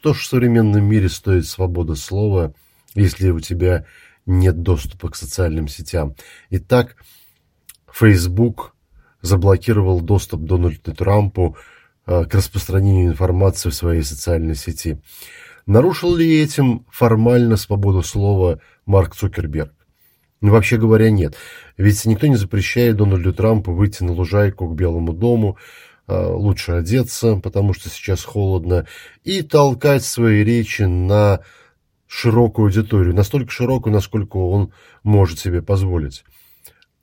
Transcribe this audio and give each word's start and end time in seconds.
что 0.00 0.14
ж 0.14 0.20
в 0.20 0.26
современном 0.26 0.82
мире 0.84 1.10
стоит 1.10 1.46
свобода 1.46 1.94
слова, 1.94 2.54
если 2.94 3.30
у 3.30 3.40
тебя 3.40 3.84
нет 4.24 4.62
доступа 4.62 5.10
к 5.10 5.16
социальным 5.16 5.68
сетям? 5.68 6.14
Итак, 6.48 6.96
Facebook 7.92 8.74
заблокировал 9.20 10.00
доступ 10.00 10.40
Дональду 10.40 10.94
Трампу 10.94 11.58
э, 12.06 12.24
к 12.24 12.34
распространению 12.34 13.08
информации 13.08 13.68
в 13.68 13.74
своей 13.74 14.02
социальной 14.02 14.54
сети. 14.54 15.02
Нарушил 15.66 16.16
ли 16.16 16.40
этим 16.40 16.86
формально 16.90 17.58
свободу 17.58 18.02
слова 18.02 18.58
Марк 18.86 19.14
Цукерберг? 19.14 19.74
Ну, 20.40 20.52
вообще 20.52 20.78
говоря, 20.78 21.10
нет. 21.10 21.36
Ведь 21.76 22.06
никто 22.06 22.26
не 22.26 22.36
запрещает 22.36 22.96
Дональду 22.96 23.34
Трампу 23.34 23.72
выйти 23.72 24.02
на 24.02 24.12
лужайку 24.12 24.66
к 24.66 24.74
Белому 24.74 25.12
дому, 25.12 25.58
лучше 26.10 26.72
одеться, 26.72 27.36
потому 27.36 27.74
что 27.74 27.88
сейчас 27.88 28.24
холодно, 28.24 28.86
и 29.24 29.42
толкать 29.42 30.04
свои 30.04 30.44
речи 30.44 30.82
на 30.82 31.40
широкую 32.06 32.66
аудиторию, 32.66 33.14
настолько 33.14 33.50
широкую, 33.50 33.92
насколько 33.92 34.36
он 34.36 34.72
может 35.02 35.38
себе 35.38 35.62
позволить 35.62 36.24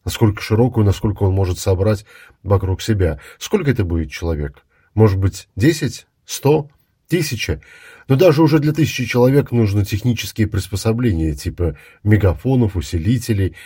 насколько 0.07 0.41
широкую, 0.41 0.85
насколько 0.85 1.23
он 1.23 1.33
может 1.33 1.59
собрать 1.59 2.05
вокруг 2.41 2.81
себя. 2.81 3.19
Сколько 3.39 3.71
это 3.71 3.83
будет 3.83 4.09
человек? 4.09 4.63
Может 4.93 5.19
быть, 5.19 5.49
10, 5.57 6.07
100, 6.23 6.69
1000? 7.07 7.61
Но 8.07 8.15
даже 8.15 8.41
уже 8.41 8.59
для 8.59 8.71
тысячи 8.71 9.03
человек 9.03 9.51
нужны 9.51 9.83
технические 9.83 10.47
приспособления, 10.47 11.35
типа 11.35 11.77
мегафонов, 12.05 12.77
усилителей, 12.77 13.57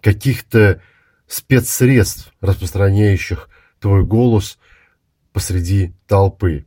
каких-то 0.00 0.80
спецсредств, 1.26 2.32
распространяющих 2.40 3.48
твой 3.86 4.04
голос 4.04 4.58
посреди 5.32 5.94
толпы. 6.08 6.66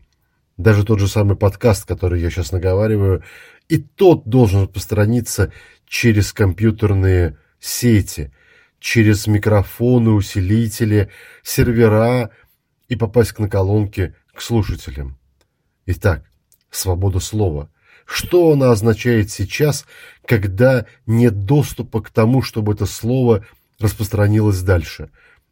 Даже 0.56 0.86
тот 0.86 1.02
же 1.02 1.10
самый 1.10 1.36
подкаст, 1.36 1.86
который 1.86 2.22
я 2.22 2.30
сейчас 2.30 2.54
наговариваю, 2.54 3.24
и 3.68 3.78
тот 3.78 4.26
должен 4.26 4.62
распространиться 4.62 5.52
через 5.86 6.32
компьютерные 6.32 7.38
сети, 7.60 8.32
через 8.80 9.28
микрофоны, 9.28 10.12
усилители, 10.12 11.10
сервера 11.44 12.30
и 12.88 12.96
попасть 12.96 13.38
на 13.38 13.50
колонки 13.50 14.16
к 14.34 14.42
слушателям. 14.42 15.18
Итак, 15.88 16.24
свобода 16.72 17.20
слова. 17.20 17.70
Что 18.06 18.54
она 18.54 18.72
означает 18.72 19.30
сейчас, 19.30 19.86
когда 20.26 20.86
нет 21.06 21.44
доступа 21.44 22.02
к 22.02 22.12
тому, 22.12 22.42
чтобы 22.44 22.76
это 22.76 22.86
слово 22.86 23.46
распространилось 23.78 24.62
дальше? 24.62 25.12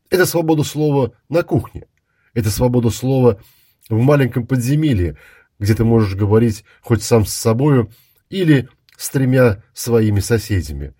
Это 0.09 0.25
свобода 0.25 0.63
слова 0.63 1.13
на 1.29 1.43
кухне. 1.43 1.87
Это 2.33 2.49
свобода 2.49 2.89
слова 2.89 3.41
в 3.89 3.99
маленьком 3.99 4.45
подземелье, 4.45 5.17
где 5.59 5.73
ты 5.73 5.83
можешь 5.83 6.15
говорить 6.15 6.63
хоть 6.81 7.03
сам 7.03 7.25
с 7.25 7.33
собою 7.33 7.91
или 8.29 8.69
с 8.95 9.09
тремя 9.09 9.63
своими 9.73 10.19
соседями. 10.19 10.93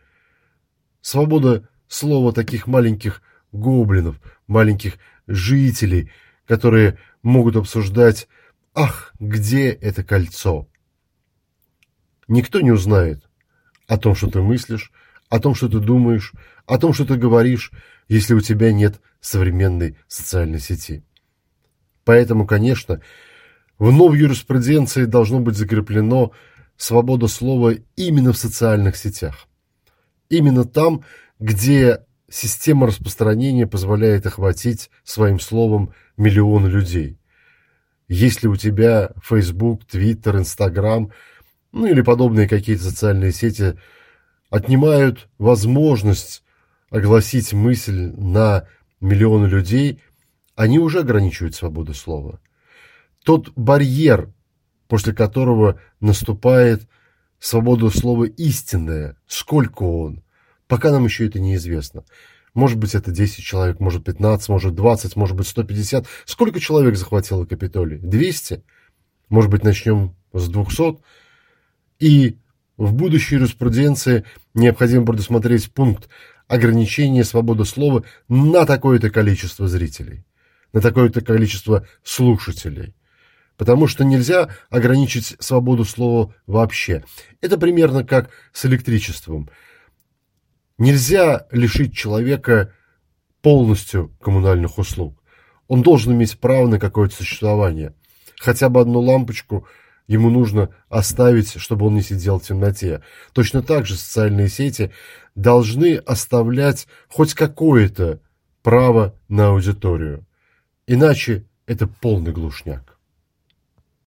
Свобода 1.02 1.70
слово 1.88 2.34
таких 2.34 2.68
маленьких 2.68 3.22
гоблинов, 3.52 4.20
маленьких 4.48 4.98
жителей, 5.26 6.12
которые 6.46 6.98
могут 7.24 7.56
обсуждать 7.56 8.28
«Ах, 8.74 9.14
где 9.20 9.70
это 9.70 10.04
кольцо?» 10.04 10.68
Никто 12.28 12.60
не 12.60 12.72
узнает 12.72 13.28
о 13.88 13.98
том, 13.98 14.16
что 14.16 14.30
ты 14.30 14.42
мыслишь, 14.42 14.92
о 15.30 15.40
том, 15.40 15.56
что 15.56 15.68
ты 15.68 15.80
думаешь, 15.80 16.34
о 16.66 16.78
том, 16.78 16.94
что 16.94 17.06
ты 17.06 17.16
говоришь, 17.16 17.72
если 18.08 18.34
у 18.34 18.42
тебя 18.42 18.72
нет 18.72 19.02
современной 19.20 19.98
социальной 20.08 20.60
сети. 20.60 21.04
Поэтому, 22.06 22.48
конечно, 22.48 23.02
в 23.78 23.92
новой 23.92 24.20
юриспруденции 24.20 25.06
должно 25.06 25.40
быть 25.40 25.56
закреплено 25.56 26.32
свобода 26.78 27.28
слова 27.28 27.74
именно 27.96 28.32
в 28.32 28.38
социальных 28.38 28.96
сетях. 28.96 29.48
Именно 30.30 30.64
там, 30.66 31.04
где 31.40 32.06
система 32.30 32.88
распространения 32.88 33.68
позволяет 33.68 34.26
охватить 34.26 34.90
своим 35.04 35.40
словом 35.40 35.94
миллионы 36.18 36.68
людей. 36.68 37.18
Если 38.08 38.48
у 38.48 38.56
тебя 38.56 39.12
Facebook, 39.22 39.82
Twitter, 39.84 40.40
Instagram, 40.40 41.12
ну 41.72 41.86
или 41.86 42.02
подобные 42.02 42.48
какие-то 42.48 42.84
социальные 42.84 43.34
сети 43.34 43.78
отнимают 44.50 45.30
возможность 45.38 46.44
огласить 46.90 47.54
мысль 47.54 48.14
на 48.16 48.68
миллионы 49.02 49.48
людей, 49.48 50.02
они 50.56 50.80
уже 50.80 51.00
ограничивают 51.00 51.56
свободу 51.56 51.94
слова. 51.94 52.40
Тот 53.24 53.52
барьер, 53.56 54.34
после 54.88 55.14
которого 55.14 55.80
наступает 56.00 56.88
свобода 57.40 57.90
слова 57.90 58.24
истинная, 58.24 59.18
сколько 59.28 59.84
он, 59.84 60.24
Пока 60.68 60.92
нам 60.92 61.06
еще 61.06 61.26
это 61.28 61.40
неизвестно. 61.40 62.04
Может 62.54 62.78
быть, 62.78 62.96
это 62.96 63.12
10 63.12 63.44
человек, 63.44 63.80
может 63.80 64.04
15, 64.04 64.50
может 64.50 64.76
20, 64.76 65.16
может 65.16 65.38
быть 65.38 65.48
150. 65.48 66.06
Сколько 66.26 66.60
человек 66.60 66.96
захватило 66.98 67.46
Капитолий? 67.46 67.98
200? 68.00 68.64
Может 69.30 69.52
быть, 69.52 69.64
начнем 69.64 70.16
с 70.34 70.48
200? 70.50 70.98
И 72.00 72.38
в 72.78 72.94
будущей 72.94 73.36
юриспруденции 73.36 74.24
необходимо 74.54 75.06
предусмотреть 75.06 75.72
пункт 75.72 76.10
ограничения 76.48 77.24
свободы 77.24 77.66
слова 77.66 78.04
на 78.30 78.66
такое-то 78.66 79.10
количество 79.10 79.68
зрителей, 79.68 80.26
на 80.74 80.82
такое-то 80.82 81.22
количество 81.22 81.86
слушателей. 82.04 82.94
Потому 83.58 83.88
что 83.88 84.06
нельзя 84.06 84.50
ограничить 84.70 85.36
свободу 85.40 85.84
слова 85.84 86.34
вообще. 86.46 87.04
Это 87.42 87.58
примерно 87.58 88.04
как 88.04 88.30
с 88.54 88.66
электричеством– 88.66 89.50
Нельзя 90.78 91.48
лишить 91.52 91.96
человека 91.96 92.72
полностью 93.42 94.16
коммунальных 94.22 94.78
услуг. 94.78 95.24
Он 95.68 95.82
должен 95.82 96.14
иметь 96.14 96.40
право 96.40 96.68
на 96.68 96.80
какое-то 96.80 97.16
существование. 97.16 97.96
Хотя 98.40 98.70
бы 98.70 98.80
одну 98.80 99.00
лампочку 99.00 99.68
ему 100.08 100.30
нужно 100.30 100.70
оставить, 100.90 101.60
чтобы 101.60 101.86
он 101.86 101.96
не 101.96 102.02
сидел 102.02 102.40
в 102.40 102.44
темноте. 102.44 103.02
Точно 103.34 103.62
так 103.62 103.86
же 103.86 103.96
социальные 103.96 104.50
сети 104.50 104.92
должны 105.36 105.96
оставлять 105.96 106.88
хоть 107.10 107.34
какое-то 107.34 108.20
право 108.64 109.16
на 109.28 109.50
аудиторию. 109.50 110.26
Иначе 110.88 111.46
это 111.66 111.88
полный 111.88 112.32
глушняк. 112.32 112.97